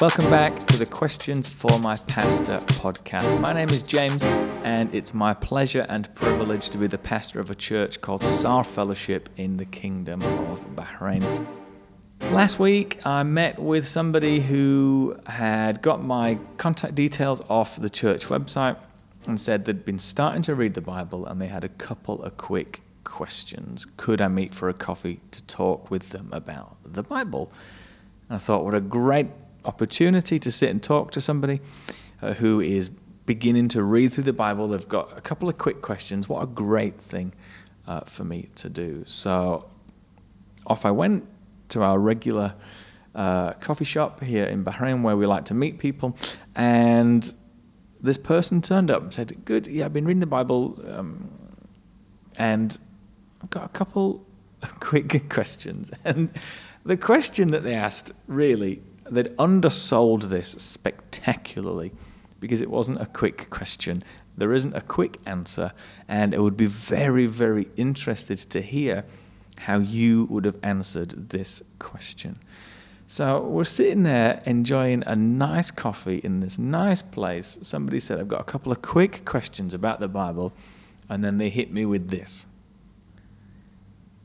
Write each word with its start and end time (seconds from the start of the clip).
Welcome 0.00 0.30
back 0.30 0.54
to 0.66 0.76
the 0.76 0.86
Questions 0.86 1.52
for 1.52 1.76
My 1.80 1.96
Pastor 1.96 2.58
podcast. 2.58 3.40
My 3.40 3.52
name 3.52 3.68
is 3.70 3.82
James, 3.82 4.22
and 4.22 4.94
it's 4.94 5.12
my 5.12 5.34
pleasure 5.34 5.84
and 5.88 6.14
privilege 6.14 6.68
to 6.68 6.78
be 6.78 6.86
the 6.86 6.98
pastor 6.98 7.40
of 7.40 7.50
a 7.50 7.56
church 7.56 8.00
called 8.00 8.22
SAR 8.22 8.62
Fellowship 8.62 9.28
in 9.36 9.56
the 9.56 9.64
Kingdom 9.64 10.22
of 10.22 10.64
Bahrain. 10.76 11.44
Last 12.20 12.60
week, 12.60 13.04
I 13.04 13.24
met 13.24 13.58
with 13.58 13.88
somebody 13.88 14.38
who 14.38 15.18
had 15.26 15.82
got 15.82 16.00
my 16.00 16.38
contact 16.58 16.94
details 16.94 17.42
off 17.50 17.74
the 17.74 17.90
church 17.90 18.26
website 18.26 18.76
and 19.26 19.40
said 19.40 19.64
they'd 19.64 19.84
been 19.84 19.98
starting 19.98 20.42
to 20.42 20.54
read 20.54 20.74
the 20.74 20.80
Bible 20.80 21.26
and 21.26 21.40
they 21.40 21.48
had 21.48 21.64
a 21.64 21.70
couple 21.70 22.22
of 22.22 22.36
quick 22.36 22.82
questions. 23.02 23.84
Could 23.96 24.20
I 24.20 24.28
meet 24.28 24.54
for 24.54 24.68
a 24.68 24.74
coffee 24.74 25.22
to 25.32 25.42
talk 25.42 25.90
with 25.90 26.10
them 26.10 26.28
about 26.30 26.76
the 26.84 27.02
Bible? 27.02 27.52
And 28.28 28.36
I 28.36 28.38
thought, 28.38 28.62
what 28.62 28.76
a 28.76 28.80
great 28.80 29.26
opportunity 29.64 30.38
to 30.38 30.50
sit 30.50 30.70
and 30.70 30.82
talk 30.82 31.10
to 31.12 31.20
somebody 31.20 31.60
uh, 32.22 32.34
who 32.34 32.60
is 32.60 32.90
beginning 33.26 33.68
to 33.68 33.82
read 33.82 34.12
through 34.12 34.24
the 34.24 34.32
Bible. 34.32 34.68
They've 34.68 34.88
got 34.88 35.16
a 35.16 35.20
couple 35.20 35.48
of 35.48 35.58
quick 35.58 35.82
questions. 35.82 36.28
What 36.28 36.42
a 36.42 36.46
great 36.46 36.98
thing 37.00 37.34
uh, 37.86 38.00
for 38.00 38.24
me 38.24 38.48
to 38.56 38.68
do. 38.68 39.04
So 39.06 39.68
off 40.66 40.84
I 40.84 40.90
went 40.90 41.26
to 41.68 41.82
our 41.82 41.98
regular 41.98 42.54
uh, 43.14 43.52
coffee 43.54 43.84
shop 43.84 44.22
here 44.22 44.44
in 44.44 44.64
Bahrain 44.64 45.02
where 45.02 45.16
we 45.16 45.26
like 45.26 45.44
to 45.46 45.54
meet 45.54 45.78
people. 45.78 46.16
And 46.54 47.32
this 48.00 48.18
person 48.18 48.62
turned 48.62 48.90
up 48.90 49.02
and 49.02 49.12
said, 49.12 49.44
Good, 49.44 49.66
yeah, 49.66 49.86
I've 49.86 49.92
been 49.92 50.06
reading 50.06 50.20
the 50.20 50.26
Bible 50.26 50.80
um, 50.88 51.30
and 52.38 52.76
I've 53.42 53.50
got 53.50 53.64
a 53.64 53.68
couple 53.68 54.24
of 54.62 54.80
quick 54.80 55.28
questions. 55.28 55.90
And 56.04 56.30
the 56.84 56.96
question 56.96 57.50
that 57.50 57.62
they 57.62 57.74
asked 57.74 58.12
really 58.26 58.82
they'd 59.10 59.34
undersold 59.38 60.22
this 60.22 60.48
spectacularly 60.50 61.92
because 62.40 62.60
it 62.60 62.70
wasn't 62.70 63.00
a 63.00 63.06
quick 63.06 63.50
question. 63.50 64.02
There 64.36 64.52
isn't 64.52 64.74
a 64.74 64.80
quick 64.80 65.18
answer, 65.26 65.72
and 66.06 66.32
it 66.32 66.40
would 66.40 66.56
be 66.56 66.66
very, 66.66 67.26
very 67.26 67.68
interested 67.76 68.38
to 68.38 68.60
hear 68.60 69.04
how 69.60 69.78
you 69.78 70.26
would 70.30 70.44
have 70.44 70.58
answered 70.62 71.30
this 71.30 71.62
question. 71.78 72.38
So 73.08 73.40
we're 73.40 73.64
sitting 73.64 74.02
there 74.02 74.42
enjoying 74.44 75.02
a 75.06 75.16
nice 75.16 75.70
coffee 75.70 76.18
in 76.18 76.40
this 76.40 76.58
nice 76.58 77.02
place. 77.02 77.58
Somebody 77.62 78.00
said, 78.00 78.20
I've 78.20 78.28
got 78.28 78.40
a 78.40 78.44
couple 78.44 78.70
of 78.70 78.82
quick 78.82 79.24
questions 79.24 79.74
about 79.74 79.98
the 79.98 80.08
Bible, 80.08 80.52
and 81.08 81.24
then 81.24 81.38
they 81.38 81.48
hit 81.48 81.72
me 81.72 81.86
with 81.86 82.10
this. 82.10 82.46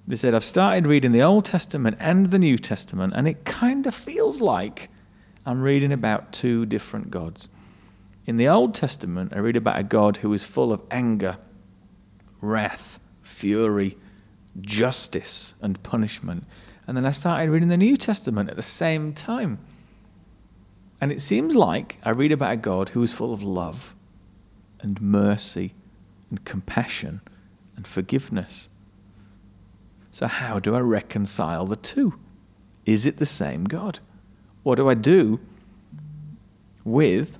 They 0.05 0.15
said, 0.17 0.35
I've 0.35 0.43
started 0.43 0.85
reading 0.85 1.13
the 1.13 1.21
Old 1.21 1.45
Testament 1.45 1.97
and 1.99 2.27
the 2.27 2.39
New 2.39 2.57
Testament, 2.57 3.13
and 3.15 3.27
it 3.27 3.45
kind 3.45 3.87
of 3.87 3.95
feels 3.95 4.41
like 4.41 4.89
I'm 5.45 5.61
reading 5.61 5.93
about 5.93 6.33
two 6.33 6.65
different 6.65 7.09
gods. 7.09 7.47
In 8.25 8.37
the 8.37 8.47
Old 8.47 8.73
Testament, 8.73 9.33
I 9.33 9.39
read 9.39 9.55
about 9.55 9.79
a 9.79 9.83
God 9.83 10.17
who 10.17 10.33
is 10.33 10.45
full 10.45 10.73
of 10.73 10.81
anger, 10.91 11.37
wrath, 12.41 12.99
fury, 13.21 13.97
justice, 14.59 15.55
and 15.61 15.81
punishment. 15.83 16.45
And 16.85 16.97
then 16.97 17.05
I 17.05 17.11
started 17.11 17.49
reading 17.49 17.69
the 17.69 17.77
New 17.77 17.97
Testament 17.97 18.49
at 18.49 18.55
the 18.55 18.61
same 18.61 19.13
time. 19.13 19.59
And 21.01 21.11
it 21.11 21.21
seems 21.21 21.55
like 21.55 21.97
I 22.03 22.11
read 22.11 22.31
about 22.31 22.53
a 22.53 22.57
God 22.57 22.89
who 22.89 23.03
is 23.03 23.13
full 23.13 23.33
of 23.33 23.43
love 23.43 23.95
and 24.81 25.01
mercy 25.01 25.73
and 26.29 26.43
compassion 26.45 27.21
and 27.75 27.87
forgiveness. 27.87 28.69
So, 30.13 30.27
how 30.27 30.59
do 30.59 30.75
I 30.75 30.79
reconcile 30.79 31.65
the 31.65 31.75
two? 31.75 32.19
Is 32.85 33.07
it 33.07 33.17
the 33.17 33.25
same 33.25 33.63
God? 33.63 33.97
What 34.61 34.75
do 34.75 34.87
I 34.87 34.93
do 34.93 35.39
with 36.83 37.39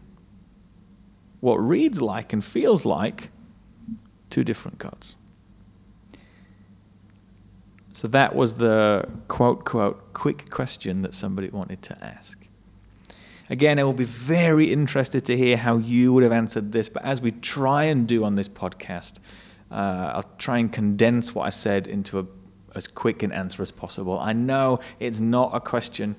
what 1.39 1.57
reads 1.57 2.01
like 2.01 2.33
and 2.33 2.43
feels 2.43 2.83
like 2.83 3.29
two 4.31 4.43
different 4.43 4.79
gods? 4.79 5.17
So, 7.91 8.07
that 8.07 8.33
was 8.33 8.55
the 8.55 9.07
quote, 9.27 9.65
quote, 9.65 10.11
quick 10.13 10.49
question 10.49 11.03
that 11.03 11.13
somebody 11.13 11.49
wanted 11.49 11.83
to 11.83 12.03
ask. 12.03 12.39
Again, 13.51 13.77
I 13.77 13.83
will 13.83 13.93
be 13.93 14.03
very 14.03 14.73
interested 14.73 15.25
to 15.25 15.37
hear 15.37 15.57
how 15.57 15.77
you 15.77 16.11
would 16.13 16.23
have 16.23 16.31
answered 16.31 16.71
this, 16.71 16.89
but 16.89 17.05
as 17.05 17.21
we 17.21 17.29
try 17.29 17.83
and 17.83 18.07
do 18.07 18.23
on 18.23 18.33
this 18.33 18.49
podcast, 18.49 19.19
uh, 19.69 20.13
I'll 20.15 20.31
try 20.39 20.57
and 20.57 20.73
condense 20.73 21.35
what 21.35 21.45
I 21.45 21.49
said 21.51 21.87
into 21.87 22.17
a 22.17 22.25
as 22.75 22.87
quick 22.87 23.23
an 23.23 23.31
answer 23.31 23.61
as 23.61 23.71
possible. 23.71 24.19
I 24.19 24.33
know 24.33 24.79
it's 24.99 25.19
not 25.19 25.51
a 25.53 25.59
question 25.59 26.15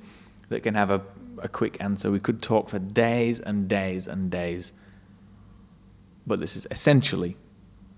that 0.49 0.63
can 0.63 0.75
have 0.75 0.91
a, 0.91 1.03
a 1.39 1.49
quick 1.49 1.77
answer. 1.81 2.11
We 2.11 2.21
could 2.21 2.43
talk 2.43 2.69
for 2.69 2.79
days 2.79 3.41
and 3.41 3.69
days 3.69 4.07
and 4.07 4.31
days. 4.31 4.73
But 6.27 6.41
this 6.41 6.57
is 6.57 6.67
essentially 6.71 7.37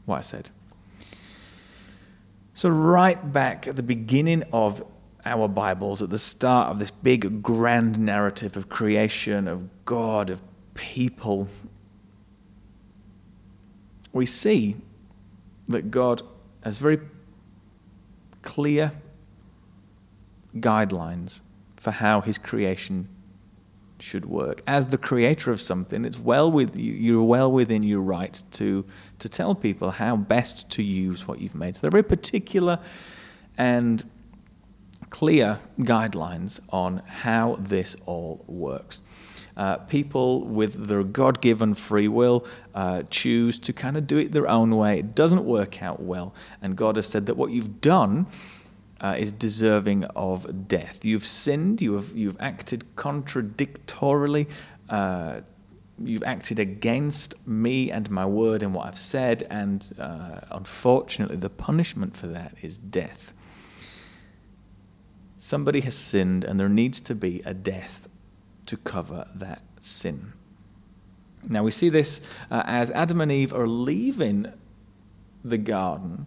what 0.04 0.18
I 0.18 0.20
said. 0.22 0.50
So, 2.54 2.70
right 2.70 3.32
back 3.32 3.68
at 3.68 3.76
the 3.76 3.82
beginning 3.82 4.42
of 4.52 4.82
our 5.26 5.48
Bibles, 5.48 6.00
at 6.00 6.08
the 6.08 6.18
start 6.18 6.70
of 6.70 6.78
this 6.78 6.90
big 6.90 7.42
grand 7.42 7.98
narrative 7.98 8.56
of 8.56 8.68
creation, 8.68 9.46
of 9.46 9.68
God, 9.84 10.30
of 10.30 10.40
people, 10.74 11.48
we 14.12 14.24
see 14.24 14.76
that 15.66 15.90
God 15.90 16.22
has 16.64 16.78
very 16.78 17.00
clear 18.46 18.92
guidelines 20.56 21.40
for 21.76 21.90
how 21.90 22.22
his 22.22 22.38
creation 22.38 23.08
should 23.98 24.24
work. 24.24 24.62
As 24.66 24.86
the 24.86 24.98
creator 24.98 25.50
of 25.50 25.60
something, 25.60 26.04
it's 26.04 26.18
well 26.18 26.50
with 26.50 26.76
you, 26.76 26.92
you're 26.92 27.22
well 27.22 27.50
within 27.50 27.82
your 27.82 28.00
right 28.00 28.42
to, 28.52 28.84
to 29.18 29.28
tell 29.28 29.54
people 29.54 29.90
how 29.90 30.16
best 30.16 30.70
to 30.70 30.82
use 30.82 31.26
what 31.26 31.40
you've 31.40 31.54
made. 31.54 31.74
So 31.74 31.80
there 31.82 31.88
are 31.88 31.90
very 31.90 32.02
particular 32.04 32.78
and 33.58 34.08
clear 35.10 35.58
guidelines 35.80 36.60
on 36.70 36.98
how 37.06 37.56
this 37.58 37.96
all 38.06 38.44
works. 38.46 39.02
Uh, 39.56 39.78
people 39.78 40.44
with 40.44 40.86
their 40.88 41.02
God 41.02 41.40
given 41.40 41.74
free 41.74 42.08
will 42.08 42.44
uh, 42.74 43.04
choose 43.08 43.58
to 43.60 43.72
kind 43.72 43.96
of 43.96 44.06
do 44.06 44.18
it 44.18 44.32
their 44.32 44.48
own 44.48 44.76
way. 44.76 44.98
It 44.98 45.14
doesn't 45.14 45.44
work 45.44 45.82
out 45.82 46.00
well. 46.00 46.34
And 46.60 46.76
God 46.76 46.96
has 46.96 47.06
said 47.06 47.26
that 47.26 47.36
what 47.36 47.50
you've 47.50 47.80
done 47.80 48.26
uh, 49.00 49.16
is 49.18 49.32
deserving 49.32 50.04
of 50.04 50.68
death. 50.68 51.04
You've 51.04 51.24
sinned, 51.24 51.80
you 51.80 51.94
have, 51.94 52.14
you've 52.14 52.40
acted 52.40 52.84
contradictorily. 52.96 54.46
Uh, 54.88 55.40
you've 55.98 56.24
acted 56.24 56.58
against 56.58 57.34
me 57.46 57.90
and 57.90 58.10
my 58.10 58.26
word 58.26 58.62
and 58.62 58.74
what 58.74 58.86
I've 58.86 58.98
said, 58.98 59.46
and 59.48 59.90
uh, 59.98 60.40
unfortunately, 60.50 61.36
the 61.36 61.50
punishment 61.50 62.16
for 62.16 62.26
that 62.28 62.54
is 62.60 62.78
death. 62.78 63.32
Somebody 65.38 65.80
has 65.80 65.96
sinned, 65.96 66.44
and 66.44 66.60
there 66.60 66.68
needs 66.68 67.00
to 67.00 67.14
be 67.14 67.40
a 67.44 67.54
death 67.54 68.08
to 68.66 68.77
cover 68.77 69.27
that 69.34 69.62
sin. 69.81 70.32
Now 71.49 71.62
we 71.62 71.71
see 71.71 71.88
this 71.88 72.21
uh, 72.50 72.62
as 72.66 72.91
Adam 72.91 73.21
and 73.21 73.31
Eve 73.31 73.54
are 73.54 73.69
leaving 73.69 74.53
the 75.44 75.59
garden. 75.59 76.27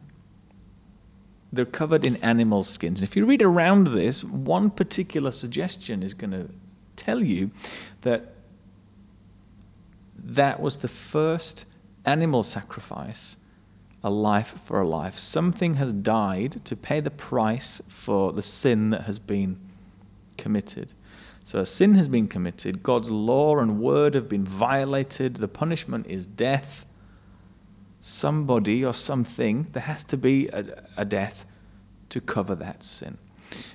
They're 1.51 1.65
covered 1.65 2.05
in 2.05 2.15
animal 2.17 2.63
skins. 2.63 3.01
And 3.01 3.09
if 3.09 3.15
you 3.15 3.25
read 3.25 3.41
around 3.41 3.87
this, 3.87 4.23
one 4.23 4.69
particular 4.69 5.31
suggestion 5.31 6.03
is 6.03 6.13
going 6.13 6.31
to 6.31 6.49
tell 6.95 7.21
you 7.21 7.51
that 8.01 8.33
that 10.15 10.59
was 10.59 10.77
the 10.77 10.87
first 10.87 11.65
animal 12.05 12.43
sacrifice, 12.43 13.37
a 14.03 14.09
life 14.09 14.59
for 14.63 14.79
a 14.79 14.87
life. 14.87 15.17
Something 15.17 15.75
has 15.75 15.91
died 15.91 16.63
to 16.65 16.75
pay 16.75 16.99
the 16.99 17.11
price 17.11 17.81
for 17.87 18.31
the 18.31 18.41
sin 18.41 18.91
that 18.91 19.03
has 19.03 19.19
been 19.19 19.59
committed. 20.37 20.93
So 21.43 21.59
a 21.59 21.65
sin 21.65 21.95
has 21.95 22.07
been 22.07 22.27
committed, 22.27 22.83
God's 22.83 23.09
law 23.09 23.57
and 23.57 23.79
word 23.79 24.13
have 24.13 24.29
been 24.29 24.45
violated, 24.45 25.35
the 25.35 25.47
punishment 25.47 26.05
is 26.07 26.27
death. 26.27 26.85
Somebody 28.01 28.85
or 28.85 28.93
something, 28.93 29.67
there 29.73 29.83
has 29.83 30.03
to 30.05 30.17
be 30.17 30.47
a, 30.49 30.83
a 30.95 31.05
death 31.05 31.45
to 32.09 32.21
cover 32.21 32.55
that 32.55 32.83
sin. 32.83 33.17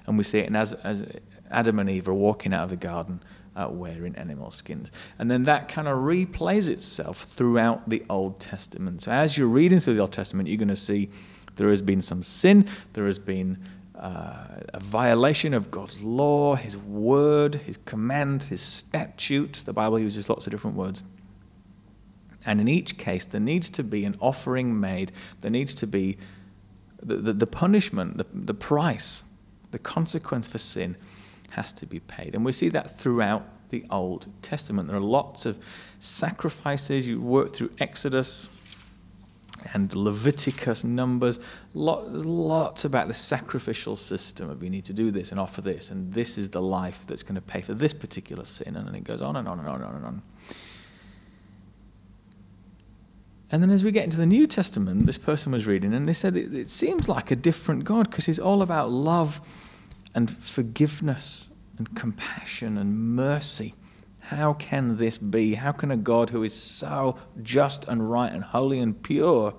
And 0.06 0.16
we 0.16 0.24
see 0.24 0.38
it 0.38 0.54
as, 0.54 0.72
as 0.72 1.04
Adam 1.50 1.78
and 1.78 1.90
Eve 1.90 2.08
are 2.08 2.14
walking 2.14 2.54
out 2.54 2.64
of 2.64 2.70
the 2.70 2.76
garden 2.76 3.20
uh, 3.56 3.68
wearing 3.70 4.14
animal 4.16 4.50
skins. 4.50 4.90
And 5.18 5.30
then 5.30 5.44
that 5.44 5.68
kind 5.68 5.88
of 5.88 5.98
replays 5.98 6.68
itself 6.68 7.18
throughout 7.18 7.88
the 7.88 8.04
Old 8.10 8.40
Testament. 8.40 9.02
So 9.02 9.12
as 9.12 9.38
you're 9.38 9.48
reading 9.48 9.80
through 9.80 9.94
the 9.94 10.00
Old 10.00 10.12
Testament, 10.12 10.48
you're 10.48 10.58
going 10.58 10.68
to 10.68 10.76
see 10.76 11.10
there 11.56 11.68
has 11.68 11.82
been 11.82 12.02
some 12.02 12.22
sin, 12.22 12.66
there 12.94 13.06
has 13.06 13.18
been 13.18 13.58
uh, 13.98 14.46
a 14.72 14.80
violation 14.80 15.54
of 15.54 15.70
God's 15.70 16.02
law, 16.02 16.56
His 16.56 16.76
word, 16.76 17.56
His 17.56 17.78
command, 17.84 18.44
His 18.44 18.60
statutes. 18.60 19.62
The 19.62 19.72
Bible 19.72 19.98
uses 19.98 20.28
lots 20.28 20.46
of 20.46 20.50
different 20.50 20.76
words. 20.76 21.02
And 22.46 22.60
in 22.60 22.68
each 22.68 22.98
case, 22.98 23.24
there 23.24 23.40
needs 23.40 23.70
to 23.70 23.82
be 23.82 24.04
an 24.04 24.16
offering 24.20 24.78
made. 24.78 25.12
There 25.40 25.50
needs 25.50 25.74
to 25.74 25.86
be 25.86 26.18
the, 27.02 27.16
the, 27.16 27.32
the 27.32 27.46
punishment, 27.46 28.18
the, 28.18 28.26
the 28.32 28.54
price, 28.54 29.24
the 29.70 29.78
consequence 29.78 30.48
for 30.48 30.58
sin 30.58 30.96
has 31.50 31.72
to 31.74 31.86
be 31.86 32.00
paid. 32.00 32.34
And 32.34 32.44
we 32.44 32.52
see 32.52 32.68
that 32.70 32.90
throughout 32.90 33.46
the 33.70 33.84
Old 33.90 34.26
Testament. 34.42 34.88
There 34.88 34.96
are 34.96 35.00
lots 35.00 35.46
of 35.46 35.62
sacrifices. 35.98 37.08
You 37.08 37.20
work 37.20 37.52
through 37.52 37.70
Exodus 37.78 38.48
and 39.72 39.94
Leviticus, 39.94 40.84
Numbers. 40.84 41.40
Lot, 41.72 42.12
there's 42.12 42.26
lots 42.26 42.84
about 42.84 43.08
the 43.08 43.14
sacrificial 43.14 43.96
system 43.96 44.50
of 44.50 44.62
you 44.62 44.70
need 44.70 44.84
to 44.84 44.92
do 44.92 45.10
this 45.10 45.30
and 45.30 45.40
offer 45.40 45.60
this, 45.60 45.90
and 45.90 46.12
this 46.12 46.36
is 46.36 46.50
the 46.50 46.62
life 46.62 47.06
that's 47.06 47.22
going 47.22 47.34
to 47.36 47.40
pay 47.40 47.60
for 47.60 47.74
this 47.74 47.92
particular 47.92 48.44
sin. 48.44 48.76
And 48.76 48.86
then 48.86 48.94
it 48.94 49.04
goes 49.04 49.22
on 49.22 49.36
and 49.36 49.48
on 49.48 49.58
and 49.58 49.68
on 49.68 49.76
and 49.76 49.84
on 49.84 49.94
and 49.96 50.06
on. 50.06 50.22
And 53.50 53.62
then 53.62 53.70
as 53.70 53.84
we 53.84 53.92
get 53.92 54.04
into 54.04 54.16
the 54.16 54.26
New 54.26 54.46
Testament, 54.46 55.06
this 55.06 55.18
person 55.18 55.52
was 55.52 55.66
reading, 55.66 55.94
and 55.94 56.08
they 56.08 56.12
said 56.12 56.36
it, 56.36 56.52
it 56.52 56.68
seems 56.68 57.08
like 57.08 57.30
a 57.30 57.36
different 57.36 57.84
God 57.84 58.10
because 58.10 58.26
he's 58.26 58.40
all 58.40 58.62
about 58.62 58.90
love 58.90 59.40
and 60.14 60.30
forgiveness 60.30 61.48
and 61.78 61.94
compassion 61.94 62.76
and 62.76 62.96
mercy. 63.14 63.74
How 64.34 64.52
can 64.52 64.96
this 64.96 65.18
be? 65.18 65.54
How 65.54 65.72
can 65.72 65.90
a 65.90 65.96
God 65.96 66.30
who 66.30 66.42
is 66.42 66.54
so 66.54 67.16
just 67.42 67.86
and 67.86 68.10
right 68.10 68.32
and 68.32 68.42
holy 68.42 68.80
and 68.80 69.00
pure 69.00 69.54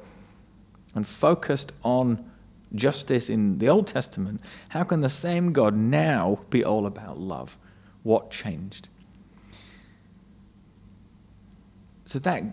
and 0.94 1.08
focused 1.08 1.72
on 1.84 2.30
justice 2.74 3.30
in 3.30 3.60
the 3.60 3.70
Old 3.70 3.88
Testament, 3.88 4.42
how 4.70 4.84
can 4.84 5.02
the 5.02 5.10
same 5.10 5.54
God 5.54 5.76
now 5.76 6.40
be 6.50 6.64
all 6.64 6.86
about 6.86 7.20
love? 7.20 7.58
What 8.04 8.32
changed? 8.32 8.90
So 12.06 12.20
that 12.20 12.44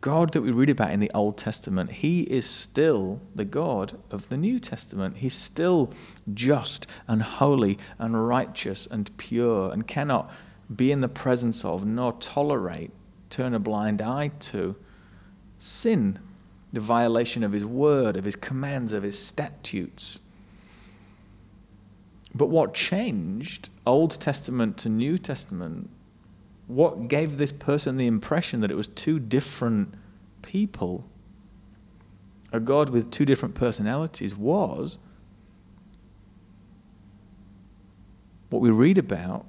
God 0.00 0.32
that 0.32 0.40
we 0.40 0.50
read 0.50 0.70
about 0.70 0.90
in 0.90 1.00
the 1.00 1.10
Old 1.14 1.36
Testament, 1.36 1.92
He 1.92 2.22
is 2.22 2.46
still 2.46 3.20
the 3.34 3.44
God 3.44 3.98
of 4.10 4.28
the 4.28 4.36
New 4.36 4.58
Testament. 4.58 5.18
He's 5.18 5.34
still 5.34 5.92
just 6.32 6.86
and 7.06 7.22
holy 7.22 7.78
and 7.98 8.26
righteous 8.26 8.86
and 8.86 9.14
pure 9.18 9.70
and 9.70 9.86
cannot 9.86 10.32
be 10.76 10.92
in 10.92 11.00
the 11.00 11.08
presence 11.08 11.64
of 11.64 11.84
nor 11.84 12.12
tolerate, 12.14 12.90
turn 13.30 13.54
a 13.54 13.58
blind 13.58 14.00
eye 14.02 14.28
to 14.40 14.76
sin, 15.58 16.18
the 16.72 16.80
violation 16.80 17.42
of 17.42 17.52
His 17.52 17.64
word, 17.64 18.16
of 18.16 18.24
His 18.24 18.36
commands, 18.36 18.92
of 18.92 19.02
His 19.02 19.18
statutes. 19.18 20.18
But 22.34 22.48
what 22.48 22.74
changed 22.74 23.68
Old 23.86 24.12
Testament 24.12 24.78
to 24.78 24.88
New 24.88 25.18
Testament 25.18 25.90
what 26.66 27.08
gave 27.08 27.36
this 27.36 27.52
person 27.52 27.96
the 27.96 28.06
impression 28.06 28.60
that 28.60 28.70
it 28.70 28.76
was 28.76 28.88
two 28.88 29.18
different 29.18 29.94
people, 30.40 31.04
a 32.52 32.60
God 32.60 32.90
with 32.90 33.10
two 33.10 33.24
different 33.24 33.54
personalities, 33.54 34.36
was 34.36 34.98
what 38.48 38.62
we 38.62 38.70
read 38.70 38.98
about 38.98 39.44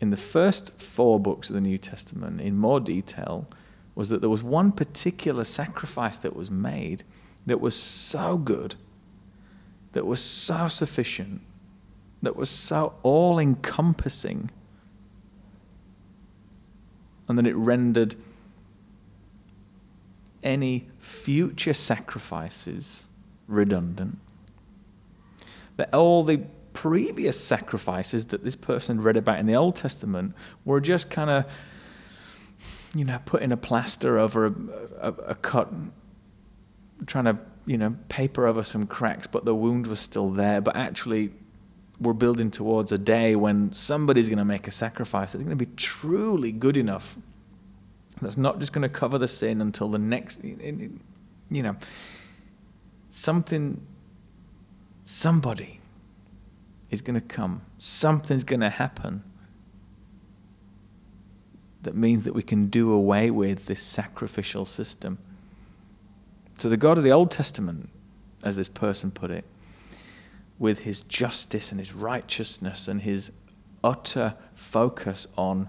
in 0.00 0.10
the 0.10 0.16
first 0.16 0.80
four 0.80 1.20
books 1.20 1.50
of 1.50 1.54
the 1.54 1.60
New 1.60 1.78
Testament 1.78 2.40
in 2.40 2.56
more 2.56 2.80
detail 2.80 3.48
was 3.94 4.08
that 4.08 4.20
there 4.20 4.30
was 4.30 4.42
one 4.42 4.72
particular 4.72 5.44
sacrifice 5.44 6.16
that 6.18 6.34
was 6.34 6.50
made 6.50 7.02
that 7.46 7.60
was 7.60 7.74
so 7.74 8.38
good, 8.38 8.74
that 9.92 10.06
was 10.06 10.22
so 10.22 10.68
sufficient, 10.68 11.42
that 12.22 12.36
was 12.36 12.48
so 12.48 12.94
all 13.02 13.38
encompassing 13.38 14.50
and 17.30 17.38
then 17.38 17.46
it 17.46 17.54
rendered 17.54 18.16
any 20.42 20.88
future 20.98 21.72
sacrifices 21.72 23.04
redundant. 23.46 24.18
That 25.76 25.94
all 25.94 26.24
the 26.24 26.42
previous 26.80 27.38
sacrifices 27.38 28.24
that 28.24 28.42
this 28.42 28.56
person 28.56 29.02
read 29.02 29.14
about 29.14 29.38
in 29.38 29.44
the 29.44 29.54
Old 29.54 29.76
Testament 29.76 30.34
were 30.64 30.80
just 30.80 31.10
kind 31.10 31.28
of, 31.28 31.44
you 32.94 33.04
know, 33.04 33.18
putting 33.26 33.52
a 33.52 33.56
plaster 33.58 34.18
over 34.18 34.46
a, 34.46 34.54
a, 34.98 35.12
a 35.12 35.34
cut, 35.34 35.70
trying 37.04 37.24
to, 37.24 37.36
you 37.66 37.76
know, 37.76 37.94
paper 38.08 38.46
over 38.46 38.62
some 38.62 38.86
cracks, 38.86 39.26
but 39.26 39.44
the 39.44 39.54
wound 39.54 39.88
was 39.88 40.00
still 40.00 40.30
there. 40.30 40.62
But 40.62 40.74
actually, 40.74 41.32
we're 42.00 42.14
building 42.14 42.50
towards 42.50 42.92
a 42.92 42.98
day 42.98 43.36
when 43.36 43.74
somebody's 43.74 44.30
going 44.30 44.38
to 44.38 44.44
make 44.46 44.66
a 44.66 44.70
sacrifice 44.70 45.32
that's 45.32 45.44
going 45.44 45.58
to 45.58 45.66
be 45.66 45.70
truly 45.76 46.50
good 46.50 46.78
enough. 46.78 47.18
That's 48.22 48.38
not 48.38 48.58
just 48.58 48.72
going 48.72 48.88
to 48.88 48.88
cover 48.88 49.18
the 49.18 49.28
sin 49.28 49.60
until 49.60 49.88
the 49.88 49.98
next, 49.98 50.42
you 50.42 50.98
know, 51.50 51.76
something, 53.10 53.86
somebody 55.04 55.79
is 56.90 57.02
going 57.02 57.14
to 57.14 57.26
come. 57.26 57.62
Something's 57.78 58.44
going 58.44 58.60
to 58.60 58.70
happen 58.70 59.22
that 61.82 61.94
means 61.94 62.24
that 62.24 62.34
we 62.34 62.42
can 62.42 62.66
do 62.66 62.92
away 62.92 63.30
with 63.30 63.66
this 63.66 63.82
sacrificial 63.82 64.64
system. 64.64 65.18
So, 66.56 66.68
the 66.68 66.76
God 66.76 66.98
of 66.98 67.04
the 67.04 67.12
Old 67.12 67.30
Testament, 67.30 67.88
as 68.42 68.56
this 68.56 68.68
person 68.68 69.10
put 69.10 69.30
it, 69.30 69.44
with 70.58 70.80
his 70.80 71.00
justice 71.00 71.70
and 71.70 71.80
his 71.80 71.94
righteousness 71.94 72.86
and 72.86 73.00
his 73.00 73.32
utter 73.82 74.34
focus 74.54 75.26
on 75.38 75.68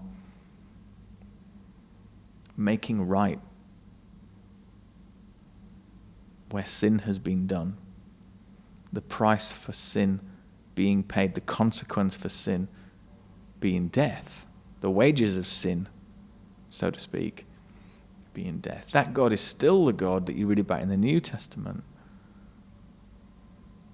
making 2.58 3.08
right 3.08 3.40
where 6.50 6.66
sin 6.66 6.98
has 7.00 7.18
been 7.18 7.46
done, 7.46 7.78
the 8.92 9.00
price 9.00 9.50
for 9.50 9.72
sin 9.72 10.20
being 10.74 11.02
paid, 11.02 11.34
the 11.34 11.40
consequence 11.40 12.16
for 12.16 12.28
sin 12.28 12.68
being 13.60 13.88
death, 13.88 14.46
the 14.80 14.90
wages 14.90 15.38
of 15.38 15.46
sin, 15.46 15.88
so 16.68 16.90
to 16.90 16.98
speak, 16.98 17.46
being 18.34 18.58
death. 18.58 18.90
That 18.90 19.14
God 19.14 19.32
is 19.32 19.40
still 19.40 19.84
the 19.86 19.92
God 19.92 20.26
that 20.26 20.36
you 20.36 20.46
read 20.46 20.58
about 20.58 20.82
in 20.82 20.88
the 20.88 20.96
New 20.96 21.20
Testament. 21.20 21.84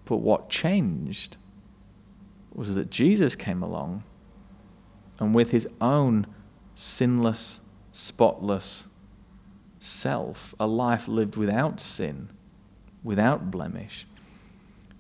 But 0.06 0.16
what 0.16 0.48
changed 0.48 1.36
was 2.52 2.75
that 2.75 2.90
Jesus 2.90 3.36
came 3.36 3.62
along 3.62 4.04
and 5.20 5.34
with 5.34 5.50
his 5.50 5.69
own 5.81 6.26
sinless, 6.74 7.60
spotless 7.92 8.86
self, 9.78 10.54
a 10.58 10.66
life 10.66 11.08
lived 11.08 11.36
without 11.36 11.78
sin, 11.78 12.31
without 13.04 13.50
blemish, 13.50 14.06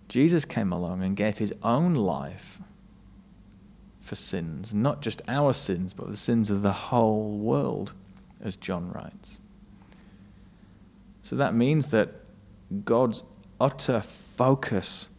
Jesus 0.08 0.44
came 0.44 0.72
along 0.72 1.02
and 1.02 1.14
gave 1.16 1.38
his 1.38 1.54
own 1.62 1.94
life 1.94 2.58
for 4.00 4.14
sins, 4.14 4.72
not 4.72 5.02
just 5.02 5.20
our 5.28 5.52
sins, 5.52 5.92
but 5.92 6.08
the 6.08 6.16
sins 6.16 6.50
of 6.50 6.62
the 6.62 6.72
whole 6.72 7.36
world, 7.36 7.92
as 8.42 8.56
John 8.56 8.90
writes. 8.90 9.40
So 11.22 11.36
that 11.36 11.54
means 11.54 11.88
that 11.88 12.14
God's 12.84 13.22
utter 13.60 14.00
focus 14.00 15.10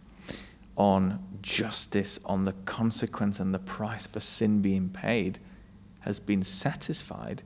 on 0.75 1.23
justice, 1.41 2.19
on 2.25 2.45
the 2.45 2.53
consequence 2.65 3.39
and 3.39 3.53
the 3.53 3.59
price 3.59 4.07
for 4.07 4.19
sin 4.19 4.61
being 4.61 4.89
paid, 4.89 5.37
has 6.01 6.19
been 6.19 6.41
satisfied 6.41 7.43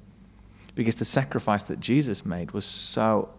because 0.75 0.95
the 0.95 1.05
sacrifice 1.05 1.63
that 1.63 1.79
Jesus 1.79 2.25
made 2.25 2.51
was 2.51 2.65
so 2.65 3.29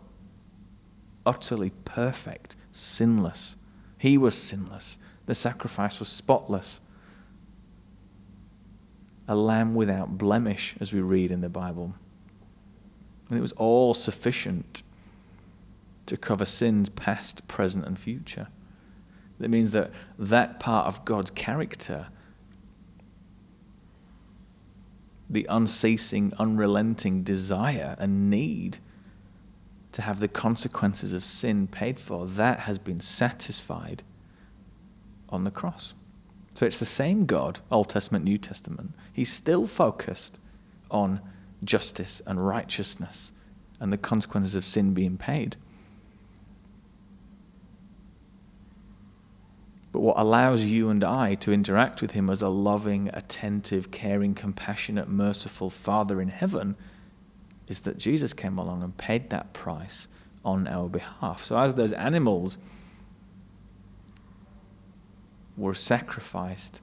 utterly 1.24 1.70
perfect, 1.84 2.56
sinless. 2.70 3.56
He 4.04 4.18
was 4.18 4.34
sinless. 4.34 4.98
The 5.24 5.34
sacrifice 5.34 5.98
was 5.98 6.10
spotless. 6.10 6.82
A 9.26 9.34
lamb 9.34 9.74
without 9.74 10.18
blemish, 10.18 10.74
as 10.78 10.92
we 10.92 11.00
read 11.00 11.30
in 11.30 11.40
the 11.40 11.48
Bible. 11.48 11.94
And 13.30 13.38
it 13.38 13.40
was 13.40 13.52
all 13.52 13.94
sufficient 13.94 14.82
to 16.04 16.18
cover 16.18 16.44
sins 16.44 16.90
past, 16.90 17.48
present, 17.48 17.86
and 17.86 17.98
future. 17.98 18.48
That 19.38 19.48
means 19.48 19.70
that 19.70 19.90
that 20.18 20.60
part 20.60 20.86
of 20.86 21.06
God's 21.06 21.30
character, 21.30 22.08
the 25.30 25.46
unceasing, 25.48 26.34
unrelenting 26.38 27.22
desire 27.22 27.96
and 27.98 28.28
need 28.28 28.80
to 29.94 30.02
have 30.02 30.18
the 30.18 30.26
consequences 30.26 31.14
of 31.14 31.22
sin 31.22 31.68
paid 31.68 32.00
for, 32.00 32.26
that 32.26 32.60
has 32.60 32.78
been 32.78 32.98
satisfied 32.98 34.02
on 35.28 35.44
the 35.44 35.52
cross. 35.52 35.94
So 36.52 36.66
it's 36.66 36.80
the 36.80 36.84
same 36.84 37.26
God, 37.26 37.60
Old 37.70 37.90
Testament, 37.90 38.24
New 38.24 38.36
Testament. 38.36 38.92
He's 39.12 39.32
still 39.32 39.68
focused 39.68 40.40
on 40.90 41.20
justice 41.62 42.20
and 42.26 42.40
righteousness 42.40 43.32
and 43.78 43.92
the 43.92 43.96
consequences 43.96 44.56
of 44.56 44.64
sin 44.64 44.94
being 44.94 45.16
paid. 45.16 45.54
But 49.92 50.00
what 50.00 50.18
allows 50.18 50.64
you 50.64 50.90
and 50.90 51.04
I 51.04 51.36
to 51.36 51.52
interact 51.52 52.02
with 52.02 52.10
Him 52.10 52.28
as 52.28 52.42
a 52.42 52.48
loving, 52.48 53.10
attentive, 53.12 53.92
caring, 53.92 54.34
compassionate, 54.34 55.08
merciful 55.08 55.70
Father 55.70 56.20
in 56.20 56.28
heaven 56.28 56.74
is 57.68 57.80
that 57.80 57.98
Jesus 57.98 58.32
came 58.32 58.58
along 58.58 58.82
and 58.82 58.96
paid 58.96 59.30
that 59.30 59.52
price 59.52 60.08
on 60.44 60.66
our 60.66 60.88
behalf. 60.88 61.42
So, 61.42 61.58
as 61.58 61.74
those 61.74 61.92
animals 61.92 62.58
were 65.56 65.74
sacrificed, 65.74 66.82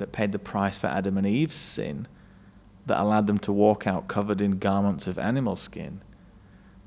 that 0.00 0.12
paid 0.12 0.32
the 0.32 0.38
price 0.38 0.78
for 0.78 0.88
Adam 0.88 1.16
and 1.16 1.26
Eve's 1.26 1.54
sin, 1.54 2.08
that 2.86 2.98
allowed 2.98 3.26
them 3.26 3.38
to 3.38 3.52
walk 3.52 3.86
out 3.86 4.08
covered 4.08 4.40
in 4.40 4.58
garments 4.58 5.06
of 5.06 5.18
animal 5.18 5.54
skin. 5.54 6.00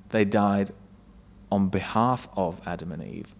They 0.10 0.25
died 0.25 0.72
on 1.52 1.70
behalf 1.70 2.28
of 2.36 2.62
Adam 2.66 2.92
and 2.92 3.04
Eve, 3.04 3.36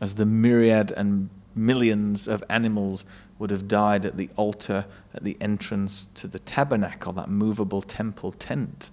as 0.00 0.14
the 0.14 0.26
myriad 0.26 0.90
and 0.92 1.30
millions 1.54 2.26
of 2.26 2.42
animals 2.48 3.04
would 3.38 3.50
have 3.50 3.68
died 3.68 4.06
at 4.06 4.16
the 4.16 4.28
altar 4.36 4.86
at 5.14 5.22
the 5.22 5.36
entrance 5.40 6.06
to 6.14 6.26
the 6.26 6.38
tabernacle, 6.38 7.12
that 7.12 7.28
movable 7.28 7.82
temple 7.82 8.32
tent. 8.32 8.90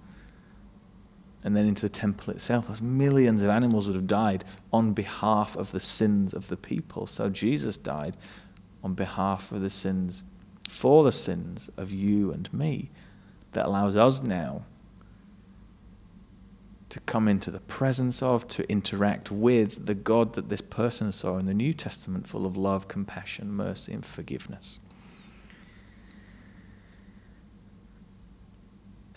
And 1.43 1.55
then 1.55 1.65
into 1.65 1.81
the 1.81 1.89
temple 1.89 2.33
itself, 2.33 2.69
as 2.69 2.81
millions 2.81 3.41
of 3.41 3.49
animals 3.49 3.87
would 3.87 3.95
have 3.95 4.07
died 4.07 4.43
on 4.71 4.93
behalf 4.93 5.55
of 5.55 5.71
the 5.71 5.79
sins 5.79 6.33
of 6.33 6.49
the 6.49 6.57
people. 6.57 7.07
So 7.07 7.29
Jesus 7.29 7.77
died 7.77 8.15
on 8.83 8.93
behalf 8.93 9.51
of 9.51 9.61
the 9.61 9.69
sins, 9.69 10.23
for 10.67 11.03
the 11.03 11.11
sins 11.11 11.69
of 11.77 11.91
you 11.91 12.31
and 12.31 12.51
me, 12.53 12.91
that 13.53 13.65
allows 13.65 13.95
us 13.95 14.21
now 14.21 14.65
to 16.89 16.99
come 17.01 17.27
into 17.27 17.49
the 17.49 17.61
presence 17.61 18.21
of, 18.21 18.47
to 18.49 18.69
interact 18.69 19.31
with 19.31 19.85
the 19.85 19.95
God 19.95 20.33
that 20.33 20.49
this 20.49 20.61
person 20.61 21.11
saw 21.11 21.37
in 21.37 21.45
the 21.45 21.53
New 21.53 21.73
Testament, 21.73 22.27
full 22.27 22.45
of 22.45 22.57
love, 22.57 22.89
compassion, 22.89 23.51
mercy, 23.51 23.93
and 23.93 24.05
forgiveness. 24.05 24.79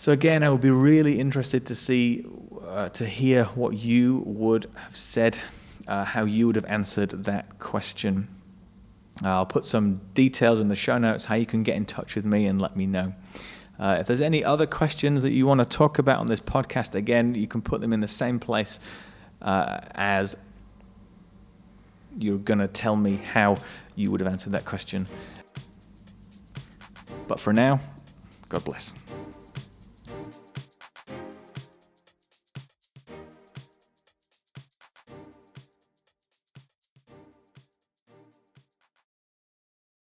So, 0.05 0.11
again, 0.11 0.43
I 0.43 0.51
would 0.51 0.61
be 0.61 0.69
really 0.69 1.19
interested 1.19 1.65
to 1.65 1.73
see, 1.73 2.27
uh, 2.63 2.89
to 2.89 3.07
hear 3.07 3.45
what 3.45 3.73
you 3.73 4.21
would 4.27 4.67
have 4.75 4.95
said, 4.95 5.39
uh, 5.87 6.05
how 6.05 6.25
you 6.25 6.45
would 6.45 6.55
have 6.57 6.65
answered 6.65 7.09
that 7.23 7.57
question. 7.57 8.27
Uh, 9.23 9.29
I'll 9.29 9.47
put 9.47 9.65
some 9.65 10.01
details 10.13 10.59
in 10.59 10.67
the 10.67 10.75
show 10.75 10.99
notes 10.99 11.25
how 11.25 11.33
you 11.33 11.47
can 11.47 11.63
get 11.63 11.75
in 11.75 11.85
touch 11.85 12.15
with 12.15 12.23
me 12.23 12.45
and 12.45 12.61
let 12.61 12.75
me 12.75 12.85
know. 12.85 13.15
Uh, 13.79 13.97
if 13.99 14.05
there's 14.05 14.21
any 14.21 14.43
other 14.43 14.67
questions 14.67 15.23
that 15.23 15.31
you 15.31 15.47
want 15.47 15.61
to 15.61 15.65
talk 15.65 15.97
about 15.97 16.19
on 16.19 16.27
this 16.27 16.39
podcast, 16.39 16.93
again, 16.93 17.33
you 17.33 17.47
can 17.47 17.63
put 17.63 17.81
them 17.81 17.91
in 17.91 18.01
the 18.01 18.07
same 18.07 18.39
place 18.39 18.79
uh, 19.41 19.79
as 19.95 20.37
you're 22.19 22.37
going 22.37 22.59
to 22.59 22.67
tell 22.67 22.95
me 22.95 23.15
how 23.15 23.57
you 23.95 24.11
would 24.11 24.19
have 24.19 24.31
answered 24.31 24.51
that 24.51 24.65
question. 24.65 25.07
But 27.27 27.39
for 27.39 27.53
now, 27.53 27.79
God 28.49 28.63
bless. 28.63 28.93